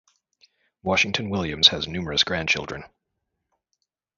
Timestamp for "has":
1.67-1.87